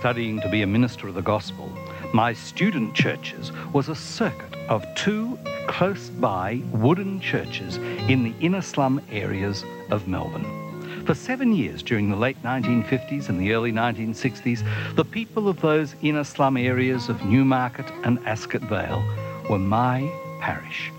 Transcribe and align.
Studying 0.00 0.40
to 0.40 0.48
be 0.48 0.62
a 0.62 0.66
minister 0.66 1.08
of 1.08 1.14
the 1.14 1.20
gospel, 1.20 1.70
my 2.14 2.32
student 2.32 2.94
churches 2.94 3.52
was 3.74 3.90
a 3.90 3.94
circuit 3.94 4.56
of 4.70 4.82
two 4.94 5.38
close 5.66 6.08
by 6.08 6.62
wooden 6.72 7.20
churches 7.20 7.76
in 8.08 8.24
the 8.24 8.32
inner 8.40 8.62
slum 8.62 9.02
areas 9.10 9.62
of 9.90 10.08
Melbourne. 10.08 11.04
For 11.04 11.12
seven 11.12 11.52
years 11.52 11.82
during 11.82 12.08
the 12.08 12.16
late 12.16 12.42
1950s 12.42 13.28
and 13.28 13.38
the 13.38 13.52
early 13.52 13.72
1960s, 13.72 14.64
the 14.96 15.04
people 15.04 15.48
of 15.50 15.60
those 15.60 15.94
inner 16.00 16.24
slum 16.24 16.56
areas 16.56 17.10
of 17.10 17.22
Newmarket 17.26 17.92
and 18.02 18.26
Ascot 18.26 18.62
Vale 18.62 19.04
were 19.50 19.58
my 19.58 20.10
parish. 20.40 20.90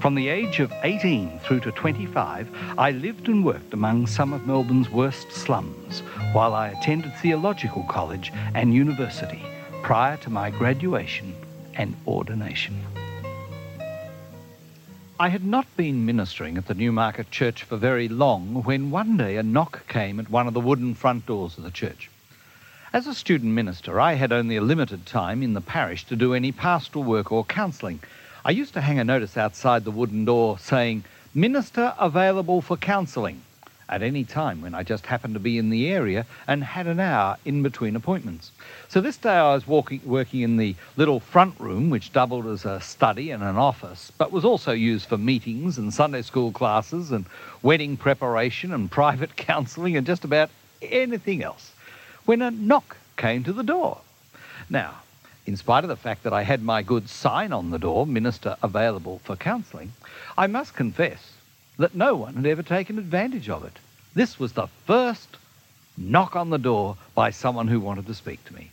From 0.00 0.14
the 0.14 0.28
age 0.28 0.60
of 0.60 0.72
18 0.84 1.40
through 1.40 1.58
to 1.60 1.72
25, 1.72 2.48
I 2.78 2.92
lived 2.92 3.26
and 3.26 3.44
worked 3.44 3.74
among 3.74 4.06
some 4.06 4.32
of 4.32 4.46
Melbourne's 4.46 4.88
worst 4.88 5.32
slums 5.32 6.00
while 6.32 6.54
I 6.54 6.68
attended 6.68 7.12
theological 7.16 7.82
college 7.82 8.32
and 8.54 8.72
university 8.72 9.42
prior 9.82 10.16
to 10.18 10.30
my 10.30 10.50
graduation 10.50 11.34
and 11.74 11.96
ordination. 12.06 12.80
I 15.18 15.30
had 15.30 15.44
not 15.44 15.66
been 15.76 16.06
ministering 16.06 16.56
at 16.56 16.66
the 16.66 16.74
Newmarket 16.74 17.32
Church 17.32 17.64
for 17.64 17.76
very 17.76 18.08
long 18.08 18.62
when 18.62 18.92
one 18.92 19.16
day 19.16 19.36
a 19.36 19.42
knock 19.42 19.88
came 19.88 20.20
at 20.20 20.30
one 20.30 20.46
of 20.46 20.54
the 20.54 20.60
wooden 20.60 20.94
front 20.94 21.26
doors 21.26 21.58
of 21.58 21.64
the 21.64 21.72
church. 21.72 22.08
As 22.92 23.08
a 23.08 23.14
student 23.14 23.52
minister, 23.52 23.98
I 23.98 24.14
had 24.14 24.30
only 24.30 24.56
a 24.56 24.62
limited 24.62 25.06
time 25.06 25.42
in 25.42 25.54
the 25.54 25.60
parish 25.60 26.04
to 26.04 26.14
do 26.14 26.34
any 26.34 26.52
pastoral 26.52 27.04
work 27.04 27.32
or 27.32 27.44
counselling. 27.44 27.98
I 28.44 28.50
used 28.52 28.74
to 28.74 28.80
hang 28.80 28.98
a 28.98 29.04
notice 29.04 29.36
outside 29.36 29.84
the 29.84 29.90
wooden 29.90 30.24
door 30.24 30.58
saying, 30.58 31.04
Minister 31.34 31.94
available 31.98 32.62
for 32.62 32.76
counselling, 32.76 33.42
at 33.88 34.02
any 34.02 34.24
time 34.24 34.60
when 34.60 34.74
I 34.74 34.82
just 34.82 35.06
happened 35.06 35.34
to 35.34 35.40
be 35.40 35.58
in 35.58 35.70
the 35.70 35.88
area 35.88 36.26
and 36.46 36.62
had 36.62 36.86
an 36.86 37.00
hour 37.00 37.36
in 37.44 37.62
between 37.62 37.96
appointments. 37.96 38.52
So 38.88 39.00
this 39.00 39.16
day 39.16 39.30
I 39.30 39.54
was 39.54 39.66
walking, 39.66 40.00
working 40.04 40.42
in 40.42 40.56
the 40.56 40.76
little 40.96 41.20
front 41.20 41.58
room, 41.58 41.90
which 41.90 42.12
doubled 42.12 42.46
as 42.46 42.64
a 42.64 42.80
study 42.80 43.30
and 43.30 43.42
an 43.42 43.56
office, 43.56 44.12
but 44.18 44.30
was 44.30 44.44
also 44.44 44.72
used 44.72 45.08
for 45.08 45.16
meetings 45.16 45.78
and 45.78 45.92
Sunday 45.92 46.22
school 46.22 46.52
classes 46.52 47.10
and 47.10 47.24
wedding 47.62 47.96
preparation 47.96 48.72
and 48.72 48.90
private 49.00 49.36
counselling 49.36 49.96
and 49.96 50.06
just 50.06 50.24
about 50.24 50.50
anything 50.82 51.42
else, 51.42 51.72
when 52.24 52.42
a 52.42 52.50
knock 52.50 52.96
came 53.16 53.42
to 53.44 53.52
the 53.52 53.62
door. 53.62 54.00
Now, 54.70 54.94
in 55.48 55.56
spite 55.56 55.82
of 55.82 55.88
the 55.88 55.96
fact 55.96 56.24
that 56.24 56.32
I 56.34 56.42
had 56.42 56.62
my 56.62 56.82
good 56.82 57.08
sign 57.08 57.54
on 57.54 57.70
the 57.70 57.78
door, 57.78 58.06
Minister 58.06 58.58
Available 58.62 59.22
for 59.24 59.34
Counselling, 59.34 59.94
I 60.36 60.46
must 60.46 60.74
confess 60.74 61.32
that 61.78 61.94
no 61.94 62.16
one 62.16 62.34
had 62.34 62.44
ever 62.44 62.62
taken 62.62 62.98
advantage 62.98 63.48
of 63.48 63.64
it. 63.64 63.78
This 64.12 64.38
was 64.38 64.52
the 64.52 64.66
first 64.84 65.38
knock 65.96 66.36
on 66.36 66.50
the 66.50 66.58
door 66.58 66.98
by 67.14 67.30
someone 67.30 67.66
who 67.66 67.80
wanted 67.80 68.06
to 68.08 68.14
speak 68.14 68.44
to 68.44 68.54
me. 68.54 68.70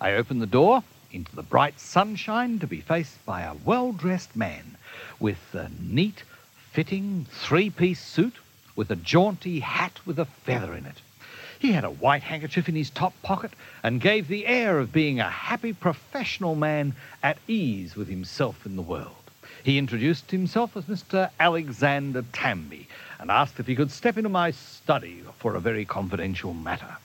I 0.00 0.12
opened 0.12 0.40
the 0.40 0.46
door 0.46 0.84
into 1.10 1.34
the 1.34 1.42
bright 1.42 1.80
sunshine 1.80 2.60
to 2.60 2.68
be 2.68 2.80
faced 2.80 3.26
by 3.26 3.42
a 3.42 3.54
well 3.54 3.90
dressed 3.90 4.36
man 4.36 4.76
with 5.18 5.52
a 5.54 5.72
neat 5.80 6.22
fitting 6.70 7.26
three 7.32 7.68
piece 7.68 8.00
suit 8.00 8.36
with 8.76 8.92
a 8.92 8.96
jaunty 8.96 9.58
hat 9.58 9.98
with 10.06 10.20
a 10.20 10.24
feather 10.24 10.72
in 10.72 10.86
it. 10.86 11.00
He 11.62 11.70
had 11.70 11.84
a 11.84 11.90
white 11.90 12.24
handkerchief 12.24 12.68
in 12.68 12.74
his 12.74 12.90
top 12.90 13.14
pocket 13.22 13.52
and 13.84 14.00
gave 14.00 14.26
the 14.26 14.46
air 14.46 14.80
of 14.80 14.92
being 14.92 15.20
a 15.20 15.30
happy 15.30 15.72
professional 15.72 16.56
man 16.56 16.96
at 17.22 17.38
ease 17.46 17.94
with 17.94 18.08
himself 18.08 18.66
in 18.66 18.74
the 18.74 18.82
world. 18.82 19.30
He 19.62 19.78
introduced 19.78 20.32
himself 20.32 20.76
as 20.76 20.86
Mr. 20.86 21.30
Alexander 21.38 22.22
Tamby 22.32 22.88
and 23.20 23.30
asked 23.30 23.60
if 23.60 23.68
he 23.68 23.76
could 23.76 23.92
step 23.92 24.16
into 24.16 24.28
my 24.28 24.50
study 24.50 25.22
for 25.38 25.54
a 25.54 25.60
very 25.60 25.84
confidential 25.84 26.52
matter. 26.52 26.96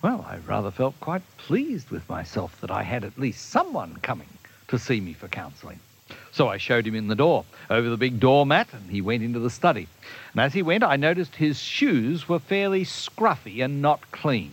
Well, 0.00 0.24
I 0.26 0.38
rather 0.38 0.70
felt 0.70 0.98
quite 1.00 1.36
pleased 1.36 1.90
with 1.90 2.08
myself 2.08 2.58
that 2.62 2.70
I 2.70 2.84
had 2.84 3.04
at 3.04 3.18
least 3.18 3.50
someone 3.50 3.98
coming 3.98 4.38
to 4.68 4.78
see 4.78 4.98
me 4.98 5.12
for 5.12 5.28
counselling. 5.28 5.80
So 6.34 6.48
I 6.48 6.56
showed 6.56 6.86
him 6.86 6.96
in 6.96 7.06
the 7.06 7.14
door, 7.14 7.44
over 7.70 7.88
the 7.88 7.96
big 7.96 8.18
doormat, 8.18 8.72
and 8.72 8.90
he 8.90 9.00
went 9.00 9.22
into 9.22 9.38
the 9.38 9.50
study. 9.50 9.86
And 10.32 10.40
as 10.40 10.52
he 10.52 10.62
went, 10.62 10.82
I 10.82 10.96
noticed 10.96 11.36
his 11.36 11.60
shoes 11.60 12.28
were 12.28 12.40
fairly 12.40 12.84
scruffy 12.84 13.64
and 13.64 13.80
not 13.80 14.10
clean. 14.10 14.50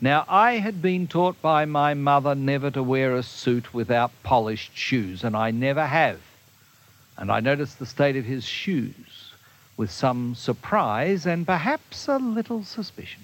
Now, 0.00 0.26
I 0.28 0.58
had 0.58 0.82
been 0.82 1.06
taught 1.06 1.40
by 1.40 1.64
my 1.64 1.94
mother 1.94 2.34
never 2.34 2.70
to 2.72 2.82
wear 2.82 3.14
a 3.16 3.22
suit 3.22 3.72
without 3.72 4.10
polished 4.22 4.76
shoes, 4.76 5.24
and 5.24 5.34
I 5.34 5.50
never 5.50 5.86
have. 5.86 6.20
And 7.16 7.32
I 7.32 7.40
noticed 7.40 7.78
the 7.78 7.86
state 7.86 8.16
of 8.16 8.26
his 8.26 8.44
shoes 8.44 9.32
with 9.76 9.90
some 9.90 10.34
surprise 10.34 11.26
and 11.26 11.46
perhaps 11.46 12.06
a 12.06 12.18
little 12.18 12.64
suspicion. 12.64 13.22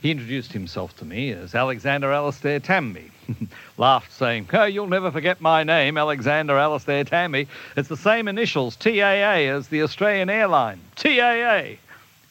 He 0.00 0.10
introduced 0.10 0.52
himself 0.52 0.96
to 0.96 1.04
me 1.04 1.30
as 1.30 1.54
Alexander 1.54 2.10
Alastair 2.10 2.58
Tamby. 2.58 3.10
Laughed, 3.76 4.12
saying, 4.12 4.48
oh, 4.52 4.64
You'll 4.64 4.86
never 4.86 5.10
forget 5.10 5.40
my 5.40 5.62
name, 5.62 5.98
Alexander 5.98 6.56
Alastair 6.56 7.04
Tamby. 7.04 7.48
It's 7.76 7.88
the 7.88 7.96
same 7.96 8.26
initials, 8.26 8.76
TAA, 8.76 9.50
as 9.50 9.68
the 9.68 9.82
Australian 9.82 10.30
airline, 10.30 10.80
TAA. 10.96 11.76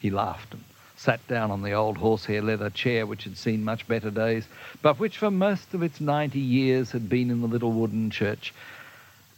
He 0.00 0.10
laughed 0.10 0.52
and 0.52 0.64
sat 0.96 1.26
down 1.28 1.50
on 1.50 1.62
the 1.62 1.72
old 1.72 1.96
horsehair 1.96 2.42
leather 2.42 2.70
chair 2.70 3.06
which 3.06 3.24
had 3.24 3.38
seen 3.38 3.64
much 3.64 3.86
better 3.86 4.10
days, 4.10 4.46
but 4.82 4.98
which 4.98 5.16
for 5.16 5.30
most 5.30 5.72
of 5.72 5.82
its 5.82 6.00
90 6.00 6.38
years 6.40 6.90
had 6.90 7.08
been 7.08 7.30
in 7.30 7.40
the 7.40 7.46
little 7.46 7.72
wooden 7.72 8.10
church 8.10 8.52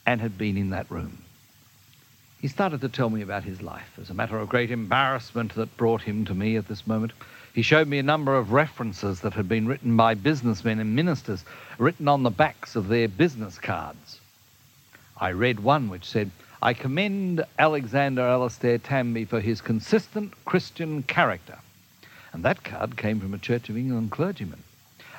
and 0.06 0.20
had 0.20 0.38
been 0.38 0.56
in 0.56 0.70
that 0.70 0.90
room. 0.90 1.18
He 2.42 2.48
started 2.48 2.80
to 2.80 2.88
tell 2.88 3.08
me 3.08 3.22
about 3.22 3.44
his 3.44 3.62
life 3.62 3.96
as 4.00 4.10
a 4.10 4.14
matter 4.14 4.36
of 4.36 4.48
great 4.48 4.72
embarrassment 4.72 5.54
that 5.54 5.76
brought 5.76 6.02
him 6.02 6.24
to 6.24 6.34
me 6.34 6.56
at 6.56 6.66
this 6.66 6.88
moment. 6.88 7.12
He 7.54 7.62
showed 7.62 7.86
me 7.86 7.98
a 7.98 8.02
number 8.02 8.34
of 8.34 8.50
references 8.50 9.20
that 9.20 9.34
had 9.34 9.48
been 9.48 9.68
written 9.68 9.96
by 9.96 10.14
businessmen 10.14 10.80
and 10.80 10.96
ministers, 10.96 11.44
written 11.78 12.08
on 12.08 12.24
the 12.24 12.30
backs 12.30 12.74
of 12.74 12.88
their 12.88 13.06
business 13.06 13.58
cards. 13.60 14.18
I 15.16 15.30
read 15.30 15.60
one 15.60 15.88
which 15.88 16.04
said, 16.04 16.32
I 16.60 16.74
commend 16.74 17.44
Alexander 17.60 18.22
Alastair 18.22 18.78
Tamby 18.78 19.24
for 19.24 19.38
his 19.38 19.60
consistent 19.60 20.32
Christian 20.44 21.04
character. 21.04 21.60
And 22.32 22.42
that 22.42 22.64
card 22.64 22.96
came 22.96 23.20
from 23.20 23.34
a 23.34 23.38
Church 23.38 23.68
of 23.68 23.76
England 23.76 24.10
clergyman. 24.10 24.64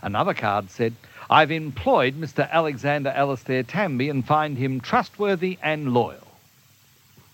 Another 0.01 0.33
card 0.33 0.69
said, 0.69 0.93
I've 1.29 1.51
employed 1.51 2.19
Mr. 2.19 2.51
Alexander 2.51 3.11
Alastair 3.11 3.63
Tamby 3.63 4.09
and 4.09 4.27
find 4.27 4.57
him 4.57 4.81
trustworthy 4.81 5.57
and 5.63 5.93
loyal. 5.93 6.22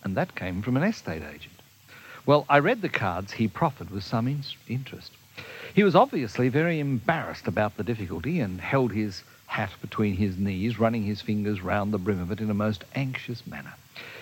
And 0.03 0.15
that 0.15 0.35
came 0.35 0.61
from 0.61 0.77
an 0.77 0.83
estate 0.83 1.23
agent. 1.23 1.61
Well, 2.25 2.45
I 2.47 2.59
read 2.59 2.81
the 2.81 2.89
cards 2.89 3.33
he 3.33 3.47
proffered 3.47 3.89
with 3.89 4.03
some 4.03 4.27
in- 4.27 4.43
interest. 4.67 5.11
He 5.73 5.83
was 5.83 5.95
obviously 5.95 6.49
very 6.49 6.79
embarrassed 6.79 7.47
about 7.47 7.77
the 7.77 7.83
difficulty 7.83 8.39
and 8.39 8.59
held 8.59 8.91
his 8.91 9.23
hat 9.47 9.71
between 9.81 10.15
his 10.15 10.37
knees, 10.37 10.79
running 10.79 11.03
his 11.03 11.21
fingers 11.21 11.61
round 11.61 11.91
the 11.91 11.97
brim 11.97 12.19
of 12.21 12.31
it 12.31 12.39
in 12.39 12.49
a 12.49 12.53
most 12.53 12.83
anxious 12.95 13.45
manner. 13.47 13.73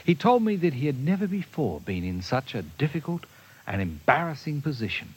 He 0.06 0.16
told 0.16 0.44
me 0.44 0.56
that 0.58 0.74
he 0.74 0.86
had 0.86 0.98
never 0.98 1.28
before 1.28 1.82
been 1.82 2.04
in 2.04 2.22
such 2.22 2.56
a 2.56 2.62
difficult 2.62 3.26
and 3.66 3.82
embarrassing 3.82 4.62
position. 4.62 5.14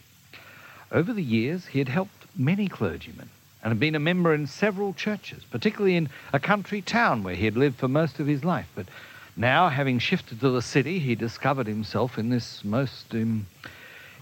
Over 0.91 1.13
the 1.13 1.23
years, 1.23 1.67
he 1.67 1.79
had 1.79 1.89
helped 1.89 2.27
many 2.37 2.67
clergymen 2.67 3.31
and 3.63 3.71
had 3.71 3.79
been 3.79 3.95
a 3.95 4.01
member 4.01 4.35
in 4.35 4.47
several 4.47 4.93
churches, 4.95 5.45
particularly 5.51 5.95
in 5.95 6.09
a 6.33 6.41
country 6.41 6.83
town 6.83 7.23
where 7.23 7.37
he 7.37 7.45
had 7.45 7.57
lived 7.57 7.79
for 7.79 7.89
most 7.89 8.19
of 8.19 8.27
his 8.27 8.45
life. 8.45 8.69
But 8.75 8.87
now, 9.37 9.69
having 9.69 9.99
shifted 9.99 10.41
to 10.41 10.51
the 10.51 10.63
city, 10.63 10.99
he 10.99 11.15
discovered 11.15 11.67
himself 11.67 12.19
in 12.19 12.31
this 12.31 12.65
most 12.65 13.15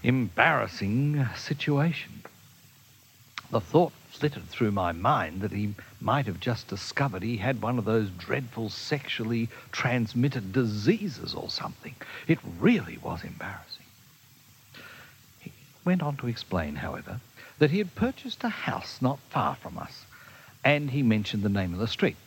embarrassing 0.03 1.27
situation. 1.35 2.23
The 3.51 3.59
thought 3.59 3.91
flitted 4.11 4.47
through 4.49 4.71
my 4.71 4.91
mind 4.91 5.41
that 5.41 5.51
he 5.51 5.73
might 5.99 6.25
have 6.25 6.39
just 6.39 6.67
discovered 6.67 7.23
he 7.23 7.37
had 7.37 7.61
one 7.61 7.77
of 7.77 7.85
those 7.85 8.09
dreadful 8.09 8.69
sexually 8.69 9.49
transmitted 9.71 10.51
diseases 10.51 11.33
or 11.33 11.49
something. 11.49 11.95
It 12.27 12.39
really 12.59 12.97
was 13.01 13.23
embarrassing. 13.23 13.85
He 15.39 15.51
went 15.85 16.03
on 16.03 16.17
to 16.17 16.27
explain, 16.27 16.75
however, 16.75 17.19
that 17.57 17.71
he 17.71 17.77
had 17.79 17.95
purchased 17.95 18.43
a 18.43 18.49
house 18.49 19.01
not 19.01 19.19
far 19.29 19.55
from 19.55 19.77
us, 19.77 20.05
and 20.63 20.91
he 20.91 21.01
mentioned 21.01 21.43
the 21.43 21.49
name 21.49 21.73
of 21.73 21.79
the 21.79 21.87
street. 21.87 22.17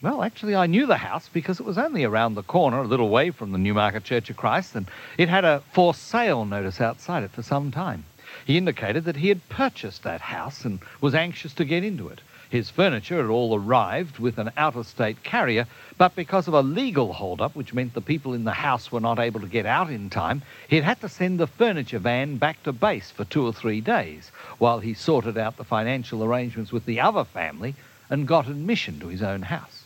Well, 0.00 0.22
actually, 0.22 0.54
I 0.54 0.68
knew 0.68 0.86
the 0.86 0.98
house 0.98 1.28
because 1.28 1.58
it 1.58 1.66
was 1.66 1.76
only 1.76 2.04
around 2.04 2.34
the 2.34 2.44
corner, 2.44 2.78
a 2.78 2.86
little 2.86 3.08
way 3.08 3.32
from 3.32 3.50
the 3.50 3.58
Newmarket 3.58 4.04
Church 4.04 4.30
of 4.30 4.36
Christ, 4.36 4.76
and 4.76 4.86
it 5.16 5.28
had 5.28 5.44
a 5.44 5.64
for 5.72 5.92
sale 5.92 6.44
notice 6.44 6.80
outside 6.80 7.24
it 7.24 7.32
for 7.32 7.42
some 7.42 7.72
time. 7.72 8.04
He 8.44 8.56
indicated 8.56 9.04
that 9.06 9.16
he 9.16 9.28
had 9.28 9.48
purchased 9.48 10.04
that 10.04 10.20
house 10.20 10.64
and 10.64 10.78
was 11.00 11.16
anxious 11.16 11.52
to 11.54 11.64
get 11.64 11.82
into 11.82 12.06
it. 12.06 12.20
His 12.48 12.70
furniture 12.70 13.16
had 13.16 13.28
all 13.28 13.56
arrived 13.56 14.20
with 14.20 14.38
an 14.38 14.52
out 14.56 14.76
of 14.76 14.86
state 14.86 15.24
carrier, 15.24 15.66
but 15.96 16.14
because 16.14 16.46
of 16.46 16.54
a 16.54 16.62
legal 16.62 17.14
hold-up, 17.14 17.56
which 17.56 17.74
meant 17.74 17.94
the 17.94 18.00
people 18.00 18.34
in 18.34 18.44
the 18.44 18.52
house 18.52 18.92
were 18.92 19.00
not 19.00 19.18
able 19.18 19.40
to 19.40 19.48
get 19.48 19.66
out 19.66 19.90
in 19.90 20.10
time, 20.10 20.42
he 20.68 20.76
had 20.76 20.84
had 20.84 21.00
to 21.00 21.08
send 21.08 21.40
the 21.40 21.48
furniture 21.48 21.98
van 21.98 22.36
back 22.36 22.62
to 22.62 22.72
base 22.72 23.10
for 23.10 23.24
two 23.24 23.44
or 23.44 23.52
three 23.52 23.80
days 23.80 24.30
while 24.58 24.78
he 24.78 24.94
sorted 24.94 25.36
out 25.36 25.56
the 25.56 25.64
financial 25.64 26.22
arrangements 26.22 26.70
with 26.70 26.86
the 26.86 27.00
other 27.00 27.24
family 27.24 27.74
and 28.08 28.28
got 28.28 28.46
admission 28.46 29.00
to 29.00 29.08
his 29.08 29.24
own 29.24 29.42
house. 29.42 29.77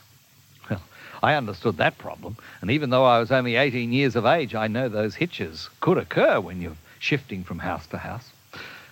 I 1.23 1.35
understood 1.35 1.77
that 1.77 1.99
problem, 1.99 2.37
and 2.61 2.71
even 2.71 2.91
though 2.91 3.05
I 3.05 3.21
was 3.21 3.31
only 3.31 3.55
18 3.55 3.93
years 3.93 4.17
of 4.17 4.27
age, 4.27 4.57
I 4.57 4.67
know 4.67 4.89
those 4.89 5.15
hitches 5.15 5.71
could 5.81 5.97
occur 5.97 6.41
when 6.41 6.61
you're 6.61 6.77
shifting 6.99 7.45
from 7.45 7.61
house 7.61 7.87
to 7.89 7.99
house. 7.99 8.31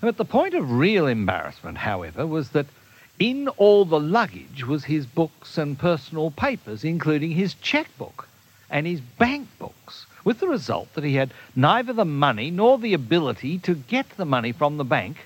But 0.01 0.17
the 0.17 0.25
point 0.25 0.55
of 0.55 0.71
real 0.71 1.07
embarrassment, 1.07 1.79
however, 1.79 2.27
was 2.27 2.51
that 2.51 2.67
in 3.19 3.49
all 3.49 3.85
the 3.85 4.01
luggage 4.01 4.65
was 4.65 4.85
his 4.85 5.07
books 5.07 5.59
and 5.59 5.79
personal 5.79 6.31
papers, 6.31 6.85
including 6.85 7.33
his 7.33 7.55
checkbook 7.55 8.29
and 8.71 8.87
his 8.87 9.01
bank 9.01 9.49
books, 9.59 10.07
with 10.25 10.39
the 10.39 10.49
result 10.49 10.95
that 10.95 11.05
he 11.05 11.17
had 11.17 11.33
neither 11.57 11.93
the 11.93 12.05
money 12.05 12.51
nor 12.51 12.79
the 12.79 12.95
ability 12.95 13.59
to 13.59 13.75
get 13.75 14.09
the 14.11 14.25
money 14.25 14.53
from 14.53 14.77
the 14.77 14.85
bank 14.85 15.17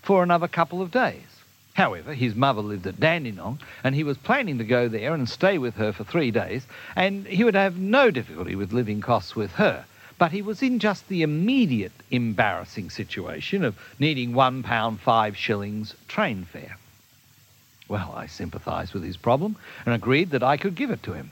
for 0.00 0.22
another 0.22 0.48
couple 0.48 0.80
of 0.80 0.92
days. 0.92 1.31
However, 1.74 2.12
his 2.12 2.34
mother 2.34 2.60
lived 2.60 2.86
at 2.86 3.00
Dandenong, 3.00 3.58
and 3.82 3.94
he 3.94 4.04
was 4.04 4.18
planning 4.18 4.58
to 4.58 4.64
go 4.64 4.88
there 4.88 5.14
and 5.14 5.28
stay 5.28 5.56
with 5.56 5.76
her 5.76 5.92
for 5.92 6.04
three 6.04 6.30
days, 6.30 6.66
and 6.94 7.26
he 7.26 7.44
would 7.44 7.54
have 7.54 7.78
no 7.78 8.10
difficulty 8.10 8.54
with 8.54 8.72
living 8.72 9.00
costs 9.00 9.34
with 9.34 9.52
her. 9.52 9.86
But 10.18 10.32
he 10.32 10.42
was 10.42 10.62
in 10.62 10.78
just 10.78 11.08
the 11.08 11.22
immediate 11.22 11.92
embarrassing 12.10 12.90
situation 12.90 13.64
of 13.64 13.76
needing 13.98 14.34
one 14.34 14.62
pound 14.62 15.00
five 15.00 15.36
shillings 15.36 15.94
train 16.08 16.44
fare. 16.44 16.76
Well, 17.88 18.12
I 18.14 18.26
sympathised 18.26 18.94
with 18.94 19.02
his 19.02 19.16
problem 19.16 19.56
and 19.84 19.94
agreed 19.94 20.30
that 20.30 20.42
I 20.42 20.56
could 20.56 20.74
give 20.74 20.90
it 20.90 21.02
to 21.04 21.14
him. 21.14 21.30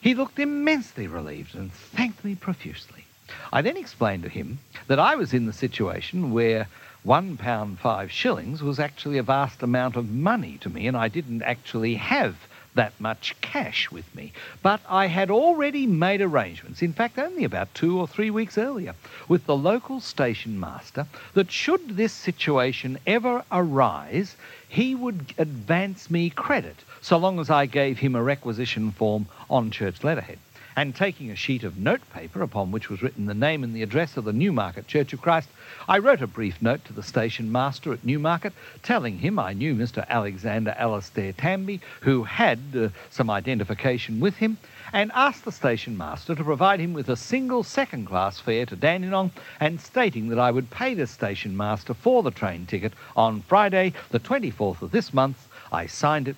He 0.00 0.14
looked 0.14 0.38
immensely 0.38 1.06
relieved 1.06 1.54
and 1.54 1.72
thanked 1.72 2.24
me 2.24 2.34
profusely. 2.34 3.06
I 3.52 3.62
then 3.62 3.76
explained 3.76 4.22
to 4.24 4.28
him 4.28 4.58
that 4.86 4.98
I 4.98 5.14
was 5.16 5.32
in 5.32 5.46
the 5.46 5.52
situation 5.52 6.32
where 6.32 6.68
one 7.02 7.36
pound 7.36 7.78
five 7.80 8.12
shillings 8.12 8.62
was 8.62 8.78
actually 8.78 9.18
a 9.18 9.22
vast 9.22 9.62
amount 9.62 9.96
of 9.96 10.08
money 10.08 10.56
to 10.60 10.70
me, 10.70 10.86
and 10.86 10.96
I 10.96 11.08
didn't 11.08 11.42
actually 11.42 11.96
have 11.96 12.36
that 12.74 12.92
much 13.00 13.34
cash 13.40 13.90
with 13.90 14.14
me. 14.14 14.32
But 14.62 14.80
I 14.88 15.06
had 15.06 15.30
already 15.30 15.86
made 15.86 16.20
arrangements, 16.20 16.80
in 16.80 16.92
fact, 16.92 17.18
only 17.18 17.44
about 17.44 17.74
two 17.74 17.98
or 17.98 18.06
three 18.06 18.30
weeks 18.30 18.56
earlier, 18.56 18.94
with 19.28 19.46
the 19.46 19.56
local 19.56 20.00
station 20.00 20.58
master 20.58 21.06
that 21.34 21.50
should 21.50 21.96
this 21.96 22.12
situation 22.12 22.98
ever 23.06 23.44
arise, 23.50 24.36
he 24.68 24.94
would 24.94 25.34
advance 25.38 26.10
me 26.10 26.30
credit 26.30 26.76
so 27.00 27.18
long 27.18 27.40
as 27.40 27.50
I 27.50 27.66
gave 27.66 27.98
him 27.98 28.14
a 28.14 28.22
requisition 28.22 28.92
form 28.92 29.26
on 29.50 29.70
church 29.70 30.04
letterhead 30.04 30.38
and 30.76 30.94
taking 30.94 31.30
a 31.30 31.36
sheet 31.36 31.64
of 31.64 31.76
notepaper 31.76 32.42
upon 32.42 32.70
which 32.70 32.88
was 32.88 33.02
written 33.02 33.26
the 33.26 33.34
name 33.34 33.62
and 33.62 33.74
the 33.74 33.82
address 33.82 34.16
of 34.16 34.24
the 34.24 34.32
Newmarket 34.32 34.86
Church 34.86 35.12
of 35.12 35.20
Christ, 35.20 35.48
I 35.88 35.98
wrote 35.98 36.22
a 36.22 36.26
brief 36.26 36.60
note 36.62 36.84
to 36.86 36.92
the 36.92 37.02
station 37.02 37.50
master 37.50 37.92
at 37.92 38.04
Newmarket 38.04 38.52
telling 38.82 39.18
him 39.18 39.38
I 39.38 39.52
knew 39.52 39.74
Mr. 39.74 40.06
Alexander 40.08 40.74
Alastair 40.78 41.32
Tamby, 41.32 41.80
who 42.00 42.24
had 42.24 42.58
uh, 42.76 42.88
some 43.10 43.30
identification 43.30 44.20
with 44.20 44.36
him, 44.36 44.58
and 44.92 45.10
asked 45.14 45.44
the 45.44 45.52
station 45.52 45.96
master 45.96 46.34
to 46.34 46.44
provide 46.44 46.80
him 46.80 46.92
with 46.92 47.08
a 47.08 47.16
single 47.16 47.62
second 47.62 48.06
class 48.06 48.38
fare 48.38 48.66
to 48.66 48.76
Dandenong 48.76 49.30
and 49.60 49.80
stating 49.80 50.28
that 50.28 50.38
I 50.38 50.50
would 50.50 50.70
pay 50.70 50.94
the 50.94 51.06
station 51.06 51.56
master 51.56 51.94
for 51.94 52.22
the 52.22 52.30
train 52.30 52.66
ticket 52.66 52.92
on 53.16 53.42
Friday, 53.42 53.92
the 54.10 54.20
24th 54.20 54.82
of 54.82 54.90
this 54.90 55.14
month. 55.14 55.48
I 55.70 55.86
signed 55.86 56.28
it 56.28 56.36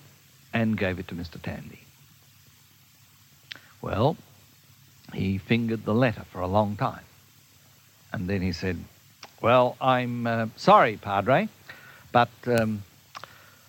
and 0.53 0.77
gave 0.77 0.99
it 0.99 1.07
to 1.09 1.15
Mr. 1.15 1.37
Tamby. 1.37 1.84
Well, 3.85 4.17
he 5.13 5.37
fingered 5.37 5.85
the 5.85 5.93
letter 5.93 6.23
for 6.31 6.41
a 6.41 6.47
long 6.47 6.75
time. 6.75 7.03
And 8.11 8.27
then 8.27 8.41
he 8.41 8.51
said, 8.51 8.83
Well, 9.43 9.77
I'm 9.79 10.25
uh, 10.25 10.47
sorry, 10.55 10.97
Padre, 10.97 11.49
but 12.11 12.29
um, 12.47 12.83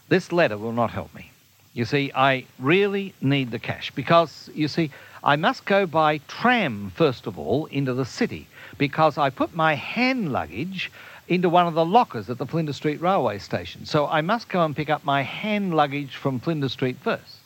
this 0.08 0.32
letter 0.32 0.56
will 0.56 0.72
not 0.72 0.90
help 0.90 1.14
me. 1.14 1.32
You 1.74 1.84
see, 1.84 2.12
I 2.14 2.46
really 2.58 3.12
need 3.20 3.50
the 3.50 3.58
cash 3.58 3.90
because, 3.90 4.48
you 4.54 4.68
see, 4.68 4.90
I 5.22 5.36
must 5.36 5.66
go 5.66 5.84
by 5.84 6.16
tram, 6.28 6.92
first 6.96 7.26
of 7.26 7.38
all, 7.38 7.66
into 7.66 7.92
the 7.92 8.06
city 8.06 8.46
because 8.78 9.18
I 9.18 9.28
put 9.28 9.54
my 9.54 9.74
hand 9.74 10.32
luggage 10.32 10.90
into 11.28 11.50
one 11.50 11.66
of 11.66 11.74
the 11.74 11.84
lockers 11.84 12.30
at 12.30 12.38
the 12.38 12.46
Flinders 12.46 12.76
Street 12.76 13.02
railway 13.02 13.38
station. 13.38 13.84
So 13.84 14.06
I 14.06 14.22
must 14.22 14.48
go 14.48 14.64
and 14.64 14.74
pick 14.74 14.88
up 14.88 15.04
my 15.04 15.20
hand 15.20 15.76
luggage 15.76 16.16
from 16.16 16.40
Flinders 16.40 16.72
Street 16.72 16.96
first. 17.02 17.36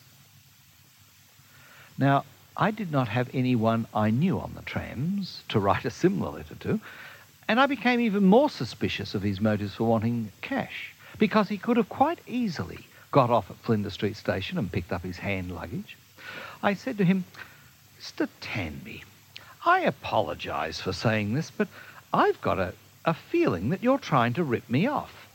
Now, 1.99 2.25
I 2.63 2.71
did 2.71 2.93
not 2.93 3.09
have 3.09 3.31
anyone 3.33 3.87
I 3.95 4.11
knew 4.11 4.39
on 4.39 4.53
the 4.55 4.61
trams 4.61 5.43
to 5.49 5.59
write 5.59 5.87
a 5.87 5.91
similar 5.91 6.33
letter 6.33 6.55
to, 6.57 6.79
and 7.49 7.59
I 7.59 7.65
became 7.65 8.01
even 8.01 8.25
more 8.25 8.51
suspicious 8.51 9.15
of 9.15 9.23
his 9.23 9.41
motives 9.41 9.77
for 9.77 9.85
wanting 9.85 10.31
cash, 10.43 10.93
because 11.19 11.49
he 11.49 11.57
could 11.57 11.79
have 11.79 11.89
quite 11.89 12.19
easily 12.27 12.81
got 13.13 13.31
off 13.31 13.51
at 13.51 13.57
Flinders 13.57 13.95
Street 13.95 14.15
Station 14.15 14.59
and 14.59 14.71
picked 14.71 14.93
up 14.93 15.03
his 15.03 15.17
hand 15.17 15.55
luggage. 15.55 15.97
I 16.63 16.75
said 16.75 16.99
to 16.99 17.05
him, 17.07 17.25
Mr. 17.99 18.29
Tamby, 18.43 19.05
I 19.65 19.81
apologise 19.81 20.83
for 20.83 20.93
saying 20.93 21.33
this, 21.33 21.51
but 21.51 21.69
I've 22.13 22.43
got 22.43 22.59
a, 22.59 22.75
a 23.07 23.15
feeling 23.15 23.71
that 23.71 23.83
you're 23.83 23.99
trying 23.99 24.35
to 24.35 24.45
rip 24.45 24.69
me 24.69 24.87
off. 24.87 25.27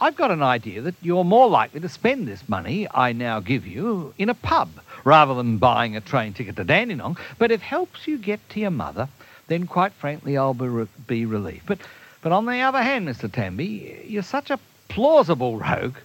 I've 0.00 0.16
got 0.16 0.32
an 0.32 0.42
idea 0.42 0.80
that 0.82 0.96
you're 1.00 1.22
more 1.22 1.48
likely 1.48 1.78
to 1.78 1.88
spend 1.88 2.26
this 2.26 2.48
money 2.48 2.88
I 2.92 3.12
now 3.12 3.38
give 3.38 3.64
you 3.64 4.12
in 4.18 4.28
a 4.28 4.34
pub 4.34 4.70
rather 5.04 5.34
than 5.34 5.58
buying 5.58 5.96
a 5.96 6.00
train 6.00 6.32
ticket 6.32 6.56
to 6.56 6.64
Dandenong. 6.64 7.16
But 7.38 7.50
if 7.50 7.60
helps 7.60 8.08
you 8.08 8.18
get 8.18 8.40
to 8.50 8.60
your 8.60 8.70
mother, 8.70 9.08
then 9.46 9.66
quite 9.66 9.92
frankly, 9.92 10.36
I'll 10.36 10.54
be, 10.54 10.66
re- 10.66 10.88
be 11.06 11.26
relieved. 11.26 11.66
But, 11.66 11.78
but 12.22 12.32
on 12.32 12.46
the 12.46 12.60
other 12.60 12.82
hand, 12.82 13.06
Mr. 13.06 13.30
Tamby, 13.30 14.08
you're 14.08 14.22
such 14.22 14.50
a 14.50 14.58
plausible 14.88 15.58
rogue, 15.58 15.96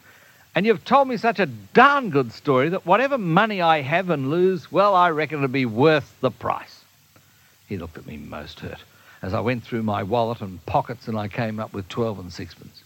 and 0.56 0.66
you've 0.66 0.84
told 0.84 1.07
me 1.07 1.18
such 1.18 1.40
a 1.40 1.46
darn 1.46 2.10
good 2.10 2.34
story 2.34 2.69
that 2.69 2.86
whatever 2.86 3.18
money 3.18 3.62
I 3.62 3.81
have 3.81 4.10
and 4.10 4.30
lose, 4.30 4.72
well, 4.72 4.96
I 4.96 5.10
reckon 5.10 5.38
it'll 5.38 5.48
be 5.48 5.66
worth 5.66 6.13
the 6.22 6.31
price. 6.31 6.84
He 7.68 7.78
looked 7.78 7.98
at 7.98 8.06
me 8.06 8.18
most 8.18 8.60
hurt 8.60 8.84
as 9.22 9.34
I 9.34 9.40
went 9.42 9.63
through 9.63 9.84
my 9.84 10.04
wallet 10.04 10.42
and 10.42 10.66
pockets 10.66 11.07
and 11.07 11.18
I 11.18 11.28
came 11.28 11.60
up 11.60 11.74
with 11.74 11.88
twelve 11.90 12.19
and 12.19 12.31
sixpence. 12.31 12.84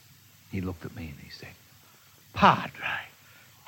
He 0.52 0.62
looked 0.62 0.86
at 0.86 0.96
me 0.96 1.06
and 1.06 1.20
he 1.20 1.30
said, 1.30 1.50
Padre, 2.34 2.72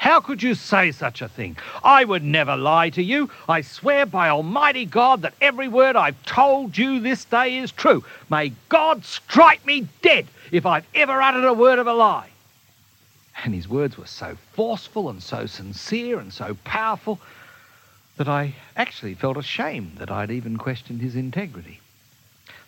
how 0.05 0.21
could 0.21 0.43
you 0.43 0.53
say 0.53 0.91
such 0.91 1.23
a 1.23 1.27
thing? 1.27 1.57
I 1.83 2.05
would 2.05 2.23
never 2.23 2.55
lie 2.55 2.91
to 2.91 3.01
you. 3.01 3.31
I 3.49 3.61
swear 3.61 4.05
by 4.05 4.29
Almighty 4.29 4.85
God 4.85 5.23
that 5.23 5.33
every 5.41 5.67
word 5.67 5.95
I've 5.95 6.23
told 6.27 6.77
you 6.77 6.99
this 6.99 7.25
day 7.25 7.57
is 7.57 7.71
true. 7.71 8.05
May 8.29 8.53
God 8.69 9.03
strike 9.03 9.65
me 9.65 9.87
dead 10.03 10.27
if 10.51 10.63
I've 10.63 10.85
ever 10.93 11.19
uttered 11.19 11.43
a 11.43 11.53
word 11.53 11.79
of 11.79 11.87
a 11.87 11.93
lie. 11.93 12.29
And 13.43 13.55
his 13.55 13.67
words 13.67 13.97
were 13.97 14.05
so 14.05 14.37
forceful 14.53 15.09
and 15.09 15.23
so 15.23 15.47
sincere 15.47 16.19
and 16.19 16.31
so 16.31 16.55
powerful 16.63 17.19
that 18.17 18.27
I 18.27 18.53
actually 18.77 19.15
felt 19.15 19.37
ashamed 19.37 19.97
that 19.97 20.11
I'd 20.11 20.29
even 20.29 20.57
questioned 20.57 21.01
his 21.01 21.15
integrity. 21.15 21.79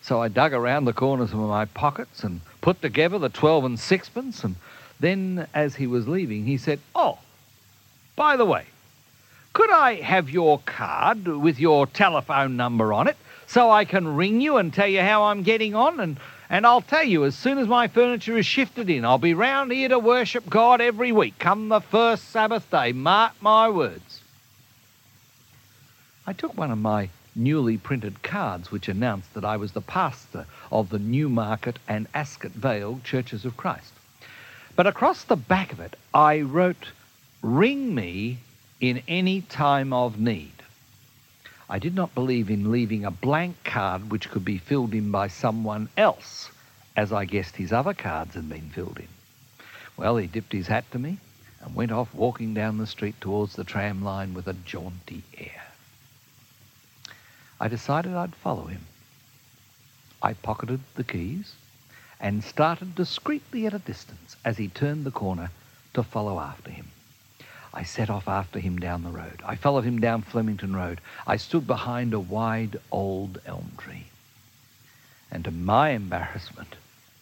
So 0.02 0.20
I 0.24 0.28
dug 0.28 0.54
around 0.54 0.86
the 0.86 0.92
corners 0.92 1.34
of 1.34 1.38
my 1.38 1.66
pockets 1.66 2.24
and 2.24 2.42
put 2.62 2.82
together 2.82 3.20
the 3.20 3.30
twelve 3.30 3.64
and 3.64 3.80
sixpence. 3.80 4.44
And 4.44 4.56
then, 5.00 5.46
as 5.54 5.76
he 5.76 5.86
was 5.86 6.08
leaving, 6.08 6.44
he 6.46 6.58
said, 6.58 6.80
Oh, 6.96 7.20
by 8.18 8.36
the 8.36 8.46
way, 8.46 8.66
could 9.54 9.70
I 9.72 9.96
have 10.02 10.30
your 10.30 10.60
card 10.66 11.28
with 11.28 11.60
your 11.60 11.88
telephone 11.88 12.58
number 12.58 12.92
on 12.92 13.08
it 13.08 13.16
so 13.46 13.72
I 13.72 13.86
can 13.86 14.16
ring 14.16 14.42
you 14.42 14.58
and 14.58 14.74
tell 14.74 14.88
you 14.88 15.02
how 15.02 15.26
I'm 15.26 15.44
getting 15.44 15.76
on? 15.76 16.00
And, 16.00 16.20
and 16.50 16.66
I'll 16.66 16.82
tell 16.82 17.04
you, 17.04 17.24
as 17.26 17.36
soon 17.36 17.60
as 17.60 17.68
my 17.68 17.88
furniture 17.88 18.38
is 18.38 18.46
shifted 18.46 18.90
in, 18.90 19.06
I'll 19.06 19.20
be 19.20 19.34
round 19.34 19.72
here 19.72 19.88
to 19.90 20.00
worship 20.00 20.50
God 20.50 20.82
every 20.82 21.12
week, 21.12 21.40
come 21.40 21.70
the 21.70 21.80
first 21.80 22.30
Sabbath 22.30 22.70
day. 22.70 22.92
Mark 22.92 23.34
my 23.40 23.70
words. 23.70 24.22
I 26.26 26.34
took 26.34 26.58
one 26.58 26.72
of 26.72 26.78
my 26.80 27.10
newly 27.36 27.78
printed 27.78 28.24
cards 28.24 28.72
which 28.72 28.90
announced 28.90 29.34
that 29.36 29.46
I 29.46 29.58
was 29.58 29.74
the 29.74 29.82
pastor 29.82 30.48
of 30.72 30.90
the 30.90 31.00
Newmarket 31.00 31.78
and 31.88 32.08
Ascot 32.16 32.52
Vale 32.52 33.00
Churches 33.04 33.46
of 33.46 33.56
Christ. 33.56 33.94
But 34.76 34.88
across 34.88 35.24
the 35.24 35.36
back 35.36 35.72
of 35.72 35.80
it, 35.80 35.96
I 36.14 36.42
wrote 36.42 36.88
Ring 37.48 37.96
me 37.96 38.39
in 38.82 39.04
any 39.08 39.39
time 39.39 39.94
of 39.94 40.20
need. 40.20 40.51
I 41.70 41.80
did 41.80 41.96
not 41.96 42.13
believe 42.13 42.50
in 42.50 42.72
leaving 42.72 43.06
a 43.06 43.10
blank 43.10 43.63
card 43.63 44.12
which 44.12 44.30
could 44.30 44.44
be 44.44 44.58
filled 44.58 44.94
in 44.94 45.12
by 45.12 45.30
someone 45.30 45.88
else, 45.96 46.51
as 46.98 47.13
I 47.13 47.24
guessed 47.24 47.56
his 47.56 47.72
other 47.72 47.94
cards 47.94 48.36
had 48.36 48.50
been 48.50 48.70
filled 48.72 49.00
in. 49.00 49.08
Well, 49.96 50.18
he 50.18 50.27
dipped 50.27 50.51
his 50.51 50.68
hat 50.68 50.92
to 50.92 51.00
me 51.00 51.20
and 51.62 51.74
went 51.74 51.94
off 51.94 52.13
walking 52.13 52.54
down 52.54 52.80
the 52.80 52.86
street 52.86 53.16
towards 53.22 53.56
the 53.56 53.63
tram 53.63 54.04
line 54.04 54.34
with 54.34 54.48
a 54.48 54.54
jaunty 54.54 55.24
air. 55.38 55.68
I 57.62 57.70
decided 57.70 58.13
I'd 58.13 58.36
follow 58.36 58.66
him. 58.66 58.82
I 60.22 60.34
pocketed 60.34 60.82
the 60.96 61.06
keys 61.06 61.54
and 62.20 62.44
started 62.44 62.94
discreetly 62.94 63.66
at 63.66 63.74
a 63.74 63.80
distance 63.80 64.36
as 64.44 64.58
he 64.58 64.68
turned 64.68 65.06
the 65.06 65.12
corner 65.12 65.50
to 65.94 66.04
follow 66.04 66.42
after 66.42 66.72
him. 66.72 66.88
I 67.78 67.84
set 67.84 68.10
off 68.10 68.28
after 68.28 68.58
him 68.58 68.80
down 68.80 69.04
the 69.04 69.12
road. 69.12 69.40
I 69.46 69.56
followed 69.56 69.84
him 69.84 70.00
down 70.00 70.24
Flemington 70.24 70.76
Road. 70.76 71.00
I 71.28 71.38
stood 71.38 71.68
behind 71.68 72.12
a 72.12 72.20
wide 72.20 72.80
old 72.92 73.40
elm 73.46 73.74
tree. 73.78 74.08
And 75.30 75.44
to 75.44 75.52
my 75.52 75.92
embarrassment, 75.92 76.74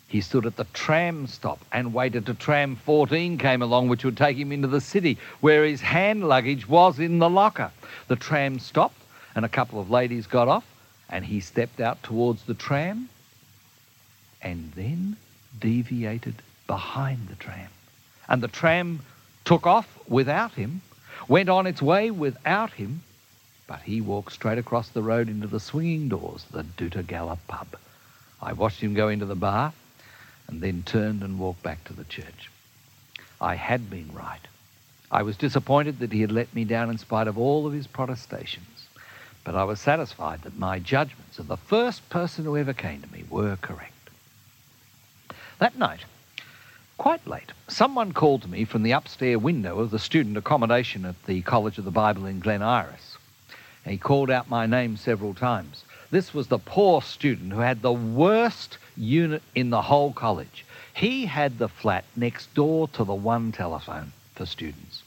he 0.08 0.22
stood 0.22 0.46
at 0.46 0.56
the 0.56 0.64
tram 0.72 1.28
stop 1.28 1.60
and 1.74 1.94
waited 1.94 2.26
till 2.26 2.36
tram 2.36 2.78
14 2.78 3.38
came 3.38 3.62
along, 3.62 3.90
which 3.90 4.06
would 4.06 4.16
take 4.16 4.38
him 4.38 4.54
into 4.54 4.70
the 4.70 4.80
city, 4.80 5.18
where 5.42 5.66
his 5.66 5.82
hand 5.82 6.26
luggage 6.26 6.70
was 6.70 7.00
in 7.00 7.20
the 7.20 7.30
locker. 7.30 7.72
The 8.08 8.16
tram 8.16 8.60
stopped, 8.60 9.02
and 9.36 9.44
a 9.44 9.50
couple 9.50 9.82
of 9.82 9.92
ladies 9.92 10.26
got 10.26 10.48
off, 10.48 10.66
and 11.10 11.26
he 11.26 11.42
stepped 11.42 11.82
out 11.82 12.02
towards 12.02 12.44
the 12.44 12.54
tram. 12.54 13.10
And 14.42 14.72
then 14.72 15.18
deviated 15.60 16.36
behind 16.66 17.28
the 17.28 17.36
tram. 17.36 17.68
And 18.30 18.42
the 18.42 18.48
tram 18.48 19.02
took 19.46 19.66
off 19.66 19.88
without 20.08 20.54
him, 20.54 20.82
went 21.28 21.50
on 21.50 21.68
its 21.68 21.82
way 21.82 22.12
without 22.12 22.72
him, 22.72 23.04
but 23.68 23.82
he 23.82 24.02
walked 24.02 24.34
straight 24.34 24.58
across 24.58 24.90
the 24.90 25.02
road 25.02 25.30
into 25.30 25.48
the 25.48 25.60
swinging 25.60 26.10
doors 26.10 26.46
of 26.46 26.52
the 26.52 26.64
Doutta 26.64 27.04
Galla 27.04 27.38
pub. 27.48 27.68
I 28.42 28.54
watched 28.54 28.82
him 28.82 28.94
go 28.94 29.08
into 29.08 29.26
the 29.26 29.36
bar 29.36 29.74
and 30.48 30.62
then 30.62 30.84
turned 30.84 31.24
and 31.24 31.40
walked 31.40 31.64
back 31.64 31.84
to 31.86 31.94
the 31.94 32.04
church. 32.04 32.52
I 33.40 33.56
had 33.56 33.90
been 33.90 34.12
right. 34.14 34.42
I 35.12 35.24
was 35.24 35.38
disappointed 35.38 36.00
that 36.00 36.12
he 36.12 36.22
had 36.22 36.32
let 36.32 36.54
me 36.54 36.64
down 36.64 36.90
in 36.90 36.98
spite 36.98 37.28
of 37.28 37.38
all 37.38 37.66
of 37.66 37.74
his 37.74 37.88
protestations, 37.88 38.88
but 39.44 39.56
I 39.56 39.64
was 39.64 39.80
satisfied 39.80 40.42
that 40.42 40.58
my 40.58 40.80
judgments 40.80 41.40
of 41.40 41.48
the 41.48 41.58
first 41.58 42.10
person 42.10 42.46
who 42.46 42.58
ever 42.58 42.74
came 42.74 43.02
to 43.02 43.12
me 43.12 43.24
were 43.30 43.56
correct. 43.58 43.92
That 45.60 45.78
night, 45.78 46.02
quite 46.98 47.28
late, 47.28 47.52
someone 47.68 48.14
called 48.14 48.42
to 48.42 48.48
me 48.48 48.66
from 48.66 48.84
the 48.84 48.92
upstairs 48.92 49.40
window 49.40 49.80
of 49.80 49.92
the 49.92 50.00
student 50.00 50.38
accommodation 50.38 51.06
at 51.06 51.26
the 51.26 51.42
College 51.42 51.78
of 51.78 51.86
the 51.86 51.92
Bible 51.92 52.26
in 52.26 52.40
Glen 52.40 52.62
Iris. 52.62 53.18
He 53.86 53.98
called 53.98 54.32
out 54.32 54.50
my 54.50 54.66
name 54.66 54.98
several 54.98 55.34
times. 55.34 55.84
This 56.10 56.34
was 56.34 56.48
the 56.48 56.58
poor 56.58 57.02
student 57.02 57.54
who 57.54 57.60
had 57.60 57.82
the 57.82 57.94
worst 57.94 58.78
unit 58.98 59.44
in 59.54 59.70
the 59.70 59.84
whole 59.84 60.14
college. 60.14 60.66
He 60.94 61.26
had 61.26 61.58
the 61.58 61.70
flat 61.70 62.06
next 62.16 62.54
door 62.54 62.88
to 62.90 63.04
the 63.04 63.14
one 63.14 63.52
telephone 63.52 64.14
for 64.34 64.46
students. 64.46 65.04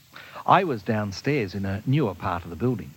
I 0.47 0.64
was 0.64 0.83
downstairs 0.83 1.54
in 1.54 1.64
a 1.64 1.83
newer 1.87 2.14
part 2.14 2.45
of 2.45 2.50
the 2.50 2.57
building. 2.57 2.92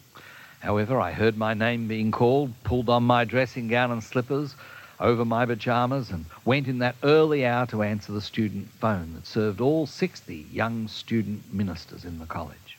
However, 0.60 1.02
I 1.02 1.12
heard 1.12 1.38
my 1.38 1.54
name 1.54 1.88
being 1.88 2.12
called, 2.12 2.54
pulled 2.64 2.90
on 2.90 3.04
my 3.04 3.26
dressing 3.26 3.68
gown 3.68 3.92
and 3.92 4.04
slippers 4.04 4.56
over 5.02 5.26
my 5.26 5.46
pyjamas, 5.46 6.12
and 6.12 6.26
went 6.46 6.68
in 6.68 6.80
that 6.80 6.96
early 7.04 7.46
hour 7.46 7.66
to 7.66 7.84
answer 7.84 8.12
the 8.12 8.22
student 8.22 8.70
phone 8.80 9.14
that 9.16 9.26
served 9.26 9.60
all 9.60 9.88
60 9.88 10.46
young 10.52 10.88
student 10.88 11.54
ministers 11.54 12.06
in 12.06 12.20
the 12.20 12.26
college. 12.26 12.78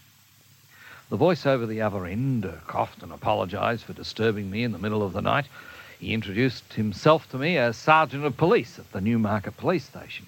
The 1.11 1.17
voice 1.17 1.45
over 1.45 1.67
the 1.67 1.83
other 1.83 2.07
end 2.07 2.47
uh, 2.47 2.53
coughed 2.67 3.03
and 3.03 3.13
apologised 3.13 3.85
for 3.85 3.93
disturbing 3.93 4.51
me 4.51 4.63
in 4.63 4.73
the 4.73 4.79
middle 4.79 5.03
of 5.03 5.13
the 5.13 5.21
night. 5.21 5.47
He 5.99 6.15
introduced 6.15 6.73
himself 6.73 7.31
to 7.31 7.39
me 7.39 7.59
as 7.59 7.77
Sergeant 7.77 8.25
of 8.25 8.37
Police 8.37 8.79
at 8.79 8.91
the 8.93 9.01
Newmarket 9.01 9.57
Police 9.59 9.85
Station. 9.85 10.27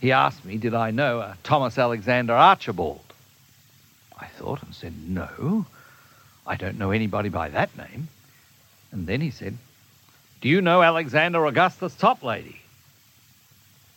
He 0.00 0.12
asked 0.12 0.44
me, 0.44 0.56
did 0.56 0.74
I 0.74 0.90
know 0.90 1.20
a 1.20 1.36
Thomas 1.42 1.76
Alexander 1.76 2.32
Archibald? 2.32 3.12
I 4.18 4.26
thought 4.26 4.62
and 4.62 4.74
said, 4.74 4.94
no, 5.06 5.66
I 6.46 6.56
don't 6.56 6.78
know 6.78 6.92
anybody 6.92 7.28
by 7.28 7.50
that 7.50 7.76
name. 7.76 8.08
And 8.92 9.06
then 9.06 9.20
he 9.20 9.30
said, 9.30 9.58
do 10.40 10.48
you 10.48 10.60
know 10.60 10.82
Alexander 10.82 11.44
Augustus 11.46 11.94
Toplady? 11.94 12.56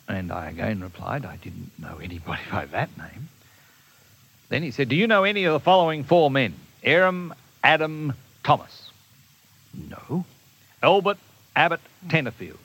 And 0.08 0.32
I 0.32 0.50
again 0.50 0.80
replied, 0.80 1.24
I 1.24 1.36
didn't 1.36 1.70
know 1.78 1.98
anybody 2.02 2.42
by 2.50 2.66
that 2.66 2.96
name. 2.98 3.28
Then 4.48 4.62
he 4.62 4.72
said, 4.72 4.88
Do 4.88 4.96
you 4.96 5.06
know 5.06 5.24
any 5.24 5.44
of 5.44 5.52
the 5.52 5.60
following 5.60 6.02
four 6.02 6.30
men? 6.30 6.54
Aram, 6.82 7.34
Adam, 7.62 8.14
Thomas. 8.42 8.90
No. 9.72 10.24
Albert, 10.82 11.18
Abbott, 11.54 11.80
Tenterfield. 12.08 12.58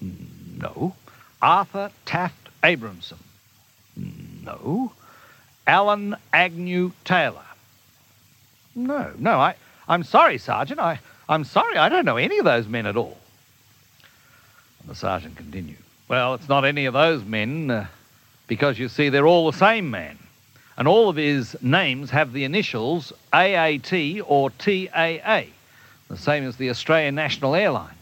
No. 0.00 0.94
Arthur 1.42 1.90
Taft 2.06 2.48
Abramson. 2.62 3.18
No. 3.96 4.92
Alan 5.66 6.16
Agnew 6.32 6.92
Taylor. 7.04 7.44
No, 8.74 9.12
no, 9.18 9.38
I, 9.38 9.54
I'm 9.88 10.02
sorry, 10.02 10.38
Sergeant. 10.38 10.80
I, 10.80 10.98
I'm 11.28 11.44
sorry, 11.44 11.76
I 11.76 11.88
don't 11.88 12.04
know 12.04 12.16
any 12.16 12.38
of 12.38 12.44
those 12.44 12.66
men 12.66 12.86
at 12.86 12.96
all. 12.96 13.16
And 14.80 14.90
the 14.90 14.94
sergeant 14.94 15.36
continued, 15.36 15.78
Well, 16.08 16.34
it's 16.34 16.48
not 16.48 16.64
any 16.64 16.86
of 16.86 16.94
those 16.94 17.24
men, 17.24 17.70
uh, 17.70 17.86
because 18.46 18.78
you 18.78 18.88
see, 18.88 19.08
they're 19.08 19.26
all 19.26 19.50
the 19.50 19.56
same 19.56 19.90
man 19.90 20.18
and 20.76 20.88
all 20.88 21.08
of 21.08 21.16
his 21.16 21.56
names 21.62 22.10
have 22.10 22.32
the 22.32 22.44
initials 22.44 23.12
AAT 23.32 23.92
or 24.26 24.50
TAA, 24.50 25.44
the 26.08 26.16
same 26.16 26.44
as 26.44 26.56
the 26.56 26.70
Australian 26.70 27.14
National 27.14 27.54
Airline. 27.54 27.94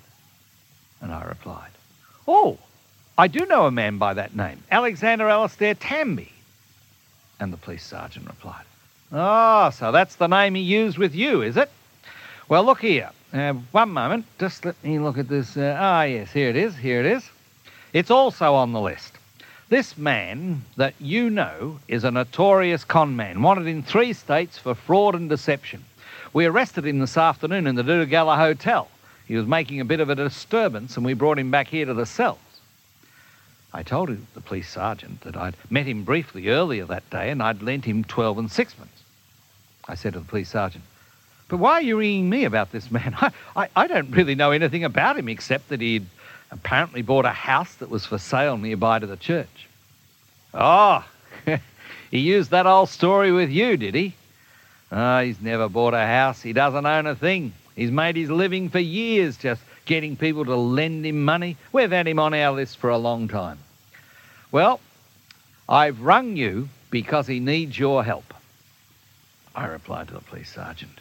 And 1.01 1.13
I 1.13 1.25
replied, 1.25 1.71
Oh, 2.27 2.59
I 3.19 3.29
do 3.29 3.45
know 3.47 3.67
a 3.67 3.71
man 3.71 3.99
by 3.99 4.15
that 4.15 4.35
name, 4.35 4.63
Alexander 4.71 5.29
Alastair 5.29 5.75
Tamby. 5.75 6.29
And 7.39 7.53
the 7.53 7.59
police 7.59 7.85
sergeant 7.85 8.27
replied, 8.27 8.65
Oh, 9.13 9.71
so 9.71 9.93
that's 9.93 10.17
the 10.17 10.29
name 10.29 10.55
he 10.55 10.63
used 10.63 10.97
with 10.97 11.15
you, 11.15 11.43
is 11.43 11.57
it? 11.57 11.71
Well, 12.49 12.65
look 12.65 12.81
here. 12.81 13.11
Uh, 13.33 13.55
one 13.73 13.91
moment. 13.91 14.27
Just 14.39 14.65
let 14.65 14.83
me 14.85 14.99
look 14.99 15.19
at 15.19 15.29
this. 15.29 15.57
Uh, 15.57 15.77
ah, 15.79 16.03
yes, 16.03 16.33
here 16.33 16.49
it 16.49 16.57
is. 16.57 16.77
Here 16.77 17.01
it 17.01 17.07
is. 17.07 17.29
It's 17.93 18.11
also 18.11 18.55
on 18.55 18.73
the 18.73 18.81
list. 18.81 19.17
This 19.69 19.97
man 19.97 20.63
that 20.77 20.95
you 20.99 21.31
know 21.31 21.79
is 21.89 22.05
a 22.05 22.11
notorious 22.11 22.85
con 22.85 23.17
man, 23.17 23.43
wanted 23.43 23.67
in 23.67 23.83
three 23.83 24.13
states 24.13 24.59
for 24.59 24.75
fraud 24.75 25.15
and 25.15 25.29
deception. 25.31 25.85
We 26.33 26.47
arrested 26.47 26.87
him 26.87 26.99
this 26.99 27.17
afternoon 27.17 27.67
in 27.67 27.75
the 27.75 27.83
Doutta 27.83 28.07
Galla 28.07 28.37
Hotel. 28.37 28.89
He 29.27 29.37
was 29.37 29.47
making 29.47 29.81
a 29.81 29.85
bit 29.85 30.01
of 30.01 30.11
a 30.11 30.15
disturbance, 30.15 30.97
and 30.97 31.07
we 31.07 31.15
brought 31.15 31.39
him 31.39 31.51
back 31.51 31.69
here 31.69 31.87
to 31.87 31.95
the 31.95 32.07
cells. 32.07 32.39
I 33.75 33.83
told 33.83 34.11
the 34.35 34.41
police 34.43 34.69
sergeant 34.69 35.23
that 35.23 35.37
I'd 35.37 35.57
met 35.71 35.87
him 35.87 36.05
briefly 36.05 36.49
earlier 36.49 36.85
that 36.85 37.09
day 37.09 37.31
and 37.31 37.43
I'd 37.43 37.63
lent 37.63 37.87
him 37.87 38.05
12 38.05 38.39
and 38.39 38.51
sixpence. 38.51 39.03
I 39.89 39.95
said 39.95 40.13
to 40.13 40.19
the 40.21 40.27
police 40.27 40.51
sergeant, 40.51 40.85
But 41.53 41.59
why 41.59 41.73
are 41.75 41.83
you 41.83 41.99
ringing 41.99 42.31
me 42.31 42.45
about 42.45 42.73
this 42.73 42.91
man? 42.91 43.15
I, 43.21 43.31
I, 43.55 43.69
I 43.77 43.87
don't 43.87 44.11
really 44.11 44.35
know 44.35 44.53
anything 44.53 44.85
about 44.85 45.19
him 45.19 45.29
except 45.29 45.69
that 45.69 45.83
he'd 45.83 46.07
apparently 46.51 47.03
bought 47.03 47.27
a 47.27 47.31
house 47.31 47.75
that 47.75 47.91
was 47.91 48.07
for 48.07 48.17
sale 48.17 48.57
nearby 48.57 49.01
to 49.01 49.07
the 49.07 49.19
church. 49.19 49.69
Oh, 50.55 51.07
he 52.11 52.19
used 52.21 52.53
that 52.53 52.67
old 52.67 52.89
story 52.89 53.33
with 53.33 53.51
you, 53.51 53.77
did 53.77 53.95
he? 53.95 54.15
Oh, 54.91 55.21
he's 55.21 55.43
never 55.43 55.69
bought 55.69 55.93
a 55.93 56.07
house. 56.07 56.41
He 56.41 56.55
doesn't 56.55 56.87
own 56.87 57.07
a 57.07 57.15
thing. 57.15 57.53
He's 57.77 57.91
made 57.91 58.17
his 58.17 58.31
living 58.31 58.71
for 58.71 58.79
years 58.79 59.37
just 59.37 59.61
getting 59.85 60.17
people 60.17 60.47
to 60.47 60.57
lend 60.57 61.05
him 61.05 61.23
money. 61.23 61.59
We've 61.71 61.93
had 61.93 62.09
him 62.09 62.19
on 62.19 62.33
our 62.33 62.53
list 62.53 62.79
for 62.79 62.89
a 62.89 62.97
long 62.97 63.29
time. 63.29 63.59
Well, 64.51 64.81
I've 65.69 66.01
rung 66.01 66.35
you 66.35 66.71
because 66.91 67.27
he 67.27 67.41
needs 67.41 67.79
your 67.79 68.05
help. 68.05 68.33
I 69.55 69.67
replied 69.67 70.09
to 70.09 70.15
the 70.15 70.21
police 70.21 70.51
sergeant. 70.51 70.99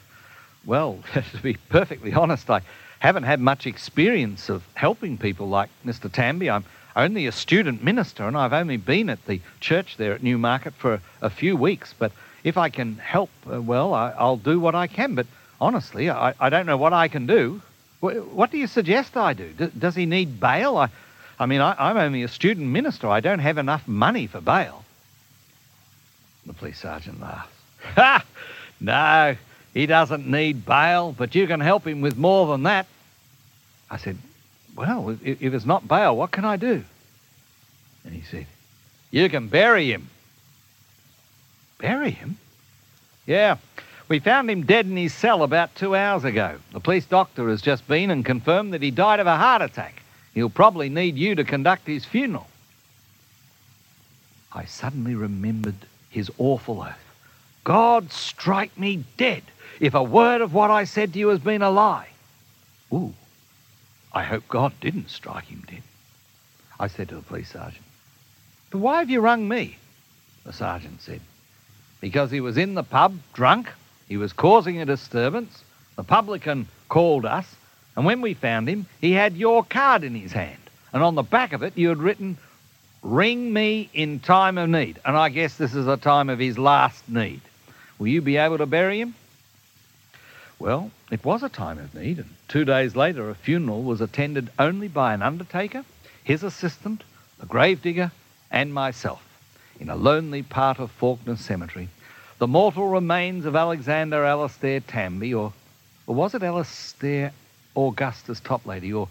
Well, 0.65 0.99
to 1.13 1.41
be 1.41 1.57
perfectly 1.69 2.13
honest, 2.13 2.49
I 2.49 2.61
haven't 2.99 3.23
had 3.23 3.39
much 3.39 3.65
experience 3.65 4.49
of 4.49 4.63
helping 4.75 5.17
people 5.17 5.47
like 5.49 5.69
Mr. 5.85 6.09
Tamby. 6.09 6.51
I'm 6.51 6.65
only 6.95 7.25
a 7.25 7.31
student 7.31 7.83
minister 7.83 8.27
and 8.27 8.37
I've 8.37 8.53
only 8.53 8.77
been 8.77 9.09
at 9.09 9.25
the 9.25 9.41
church 9.59 9.97
there 9.97 10.13
at 10.13 10.23
Newmarket 10.23 10.73
for 10.73 11.01
a 11.21 11.29
few 11.29 11.55
weeks. 11.55 11.93
But 11.97 12.11
if 12.43 12.57
I 12.57 12.69
can 12.69 12.97
help, 12.97 13.29
uh, 13.51 13.61
well, 13.61 13.93
I, 13.93 14.13
will 14.23 14.37
do 14.37 14.59
what 14.59 14.75
I 14.75 14.87
can. 14.87 15.15
But 15.15 15.27
honestly, 15.59 16.09
I, 16.09 16.33
I 16.39 16.49
don't 16.49 16.65
know 16.65 16.77
what 16.77 16.93
I 16.93 17.07
can 17.07 17.25
do. 17.25 17.61
What, 18.01 18.49
do 18.49 18.57
you 18.57 18.67
suggest 18.67 19.15
I 19.15 19.33
do? 19.33 19.49
D- 19.49 19.71
does 19.77 19.95
he 19.95 20.07
need 20.07 20.39
bail? 20.39 20.77
I, 20.77 20.89
I 21.39 21.45
mean, 21.45 21.61
I, 21.61 21.75
I'm 21.77 21.97
only 21.97 22.23
a 22.23 22.27
student 22.27 22.67
minister. 22.67 23.07
I 23.07 23.19
don't 23.19 23.39
have 23.39 23.57
enough 23.57 23.87
money 23.87 24.27
for 24.27 24.41
bail. 24.41 24.83
The 26.45 26.53
police 26.53 26.79
sergeant 26.79 27.19
laughed. 27.19 27.53
Ha! 27.95 28.23
No, 28.79 29.35
he 29.73 29.85
doesn't 29.85 30.27
need 30.27 30.65
bail, 30.65 31.13
but 31.17 31.33
you 31.33 31.47
can 31.47 31.59
help 31.59 31.87
him 31.87 32.01
with 32.01 32.17
more 32.17 32.47
than 32.47 32.63
that. 32.63 32.87
I 33.89 33.97
said, 33.97 34.17
Well, 34.75 35.17
if 35.23 35.41
it's 35.41 35.65
not 35.65 35.87
bail, 35.87 36.15
what 36.15 36.31
can 36.31 36.45
I 36.45 36.57
do? 36.57 36.83
And 38.03 38.13
he 38.13 38.21
said, 38.21 38.47
You 39.11 39.29
can 39.29 39.47
bury 39.47 39.91
him. 39.91 40.09
Bury 41.77 42.11
him? 42.11 42.37
Yeah. 43.25 43.57
We 44.07 44.19
found 44.19 44.51
him 44.51 44.63
dead 44.63 44.87
in 44.87 44.97
his 44.97 45.13
cell 45.13 45.41
about 45.41 45.73
two 45.75 45.95
hours 45.95 46.25
ago. 46.25 46.57
The 46.73 46.81
police 46.81 47.05
doctor 47.05 47.47
has 47.47 47.61
just 47.61 47.87
been 47.87 48.11
and 48.11 48.25
confirmed 48.25 48.73
that 48.73 48.81
he 48.81 48.91
died 48.91 49.21
of 49.21 49.27
a 49.27 49.37
heart 49.37 49.61
attack. 49.61 50.03
He'll 50.33 50.49
probably 50.49 50.89
need 50.89 51.15
you 51.15 51.35
to 51.35 51.45
conduct 51.45 51.87
his 51.87 52.03
funeral. 52.03 52.47
I 54.51 54.65
suddenly 54.65 55.15
remembered 55.15 55.75
his 56.09 56.29
awful 56.37 56.81
oath. 56.81 56.97
God 57.63 58.11
strike 58.11 58.77
me 58.77 59.05
dead 59.15 59.43
if 59.81 59.95
a 59.95 60.03
word 60.03 60.41
of 60.41 60.53
what 60.53 60.69
I 60.69 60.83
said 60.83 61.11
to 61.13 61.19
you 61.19 61.29
has 61.29 61.39
been 61.39 61.63
a 61.63 61.71
lie. 61.71 62.07
Ooh, 62.93 63.13
I 64.13 64.23
hope 64.23 64.47
God 64.47 64.73
didn't 64.79 65.09
strike 65.09 65.45
him 65.45 65.63
dead. 65.67 65.81
I 66.79 66.85
said 66.85 67.09
to 67.09 67.15
the 67.15 67.21
police 67.23 67.49
sergeant, 67.49 67.83
But 68.69 68.77
why 68.77 68.99
have 68.99 69.09
you 69.09 69.21
rung 69.21 69.47
me? 69.47 69.77
The 70.45 70.53
sergeant 70.53 71.01
said, 71.01 71.19
Because 71.99 72.29
he 72.29 72.41
was 72.41 72.57
in 72.57 72.75
the 72.75 72.83
pub, 72.83 73.17
drunk, 73.33 73.69
he 74.07 74.17
was 74.17 74.33
causing 74.33 74.79
a 74.79 74.85
disturbance, 74.85 75.63
the 75.95 76.03
publican 76.03 76.67
called 76.87 77.25
us, 77.25 77.55
and 77.95 78.05
when 78.05 78.21
we 78.21 78.35
found 78.35 78.69
him, 78.69 78.85
he 79.01 79.13
had 79.13 79.35
your 79.35 79.63
card 79.63 80.03
in 80.03 80.13
his 80.13 80.31
hand. 80.31 80.61
And 80.93 81.01
on 81.01 81.15
the 81.15 81.23
back 81.23 81.53
of 81.53 81.63
it, 81.63 81.75
you 81.75 81.89
had 81.89 81.97
written, 81.97 82.37
Ring 83.01 83.51
me 83.51 83.89
in 83.95 84.19
time 84.19 84.59
of 84.59 84.69
need. 84.69 84.99
And 85.03 85.17
I 85.17 85.29
guess 85.29 85.57
this 85.57 85.73
is 85.73 85.87
a 85.87 85.97
time 85.97 86.29
of 86.29 86.37
his 86.37 86.59
last 86.59 87.09
need. 87.09 87.41
Will 87.97 88.09
you 88.09 88.21
be 88.21 88.37
able 88.37 88.59
to 88.59 88.67
bury 88.67 88.99
him? 88.99 89.15
Well, 90.61 90.91
it 91.09 91.25
was 91.25 91.41
a 91.41 91.49
time 91.49 91.79
of 91.79 91.95
need, 91.95 92.19
and 92.19 92.35
two 92.47 92.65
days 92.65 92.95
later 92.95 93.31
a 93.31 93.33
funeral 93.33 93.81
was 93.81 93.99
attended 93.99 94.51
only 94.59 94.87
by 94.87 95.15
an 95.15 95.23
undertaker, 95.23 95.83
his 96.23 96.43
assistant, 96.43 97.03
the 97.39 97.47
gravedigger, 97.47 98.11
and 98.51 98.71
myself 98.71 99.23
in 99.79 99.89
a 99.89 99.95
lonely 99.95 100.43
part 100.43 100.77
of 100.77 100.95
Fawkner 100.95 101.39
Cemetery, 101.39 101.89
the 102.37 102.45
mortal 102.45 102.89
remains 102.89 103.47
of 103.47 103.55
Alexander 103.55 104.23
Alastair 104.23 104.81
Tamby, 104.81 105.33
or, 105.33 105.51
or 106.05 106.13
was 106.13 106.35
it 106.35 106.43
Alastair 106.43 107.33
Augustus 107.75 108.39
Toplady, 108.39 108.93
or, 108.93 109.09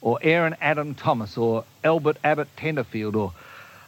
or 0.00 0.18
Aaron 0.22 0.56
Adam 0.58 0.94
Thomas, 0.94 1.36
or 1.36 1.66
Albert 1.84 2.16
Abbott 2.24 2.48
Tenderfield, 2.56 3.14
or 3.14 3.34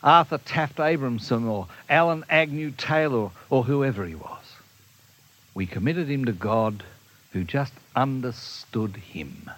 Arthur 0.02 0.37
Taft 0.37 0.76
Abramson, 0.76 1.49
or 1.49 1.66
Alan 1.88 2.26
Agnew 2.28 2.73
Taylor, 2.73 3.30
or 3.49 3.64
whoever 3.64 4.04
he 4.04 4.16
was. 4.16 4.39
We 5.54 5.66
committed 5.66 6.09
him 6.09 6.25
to 6.26 6.33
God 6.33 6.85
who 7.33 7.45
just 7.45 7.73
understood 7.95 8.97
him 8.97 9.50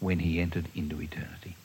when 0.00 0.20
he 0.20 0.40
entered 0.40 0.68
into 0.74 1.00
eternity. 1.00 1.56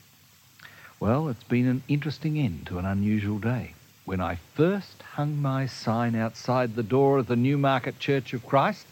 Well, 1.00 1.28
it's 1.28 1.44
been 1.44 1.66
an 1.66 1.82
interesting 1.88 2.38
end 2.38 2.66
to 2.66 2.78
an 2.78 2.84
unusual 2.84 3.38
day. 3.38 3.74
When 4.04 4.20
I 4.20 4.38
first 4.54 5.02
hung 5.02 5.40
my 5.40 5.66
sign 5.66 6.14
outside 6.14 6.74
the 6.74 6.82
door 6.82 7.18
of 7.18 7.26
the 7.26 7.36
Newmarket 7.36 7.98
Church 7.98 8.32
of 8.32 8.46
Christ, 8.46 8.86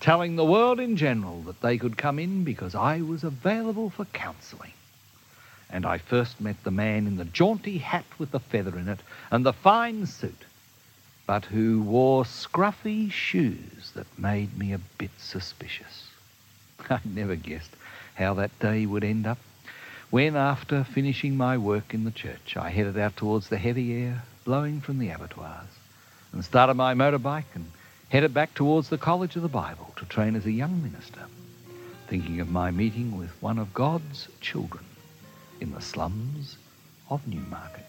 telling 0.00 0.36
the 0.36 0.44
world 0.44 0.80
in 0.80 0.96
general 0.96 1.42
that 1.42 1.60
they 1.60 1.76
could 1.76 1.98
come 1.98 2.18
in 2.18 2.44
because 2.44 2.74
I 2.74 3.02
was 3.02 3.24
available 3.24 3.90
for 3.90 4.06
counselling. 4.06 4.72
And 5.68 5.84
I 5.84 5.98
first 5.98 6.40
met 6.40 6.62
the 6.64 6.70
man 6.70 7.06
in 7.06 7.16
the 7.16 7.24
jaunty 7.24 7.78
hat 7.78 8.06
with 8.18 8.30
the 8.30 8.40
feather 8.40 8.78
in 8.78 8.88
it 8.88 9.00
and 9.30 9.44
the 9.44 9.52
fine 9.52 10.06
suit, 10.06 10.44
but 11.26 11.44
who 11.46 11.82
wore 11.82 12.24
scruffy 12.24 13.10
shoes 13.10 13.92
that 13.94 14.18
made 14.18 14.56
me 14.58 14.72
a 14.72 14.80
bit 14.98 15.10
suspicious. 15.18 16.08
I 16.90 17.00
never 17.04 17.36
guessed 17.36 17.70
how 18.14 18.34
that 18.34 18.58
day 18.58 18.86
would 18.86 19.04
end 19.04 19.26
up 19.26 19.38
when, 20.10 20.34
after 20.34 20.82
finishing 20.82 21.36
my 21.36 21.56
work 21.56 21.94
in 21.94 22.02
the 22.04 22.10
church, 22.10 22.56
I 22.56 22.70
headed 22.70 22.98
out 22.98 23.16
towards 23.16 23.48
the 23.48 23.58
heavy 23.58 23.94
air 24.02 24.24
blowing 24.44 24.80
from 24.80 24.98
the 24.98 25.10
abattoirs 25.10 25.68
and 26.32 26.44
started 26.44 26.74
my 26.74 26.94
motorbike 26.94 27.44
and 27.54 27.70
headed 28.08 28.34
back 28.34 28.52
towards 28.54 28.88
the 28.88 28.98
College 28.98 29.36
of 29.36 29.42
the 29.42 29.48
Bible 29.48 29.92
to 29.96 30.04
train 30.04 30.34
as 30.34 30.46
a 30.46 30.50
young 30.50 30.82
minister, 30.82 31.26
thinking 32.08 32.40
of 32.40 32.50
my 32.50 32.72
meeting 32.72 33.16
with 33.16 33.30
one 33.40 33.58
of 33.58 33.72
God's 33.72 34.26
children 34.40 34.84
in 35.60 35.72
the 35.72 35.80
slums 35.80 36.56
of 37.08 37.26
Newmarket. 37.28 37.86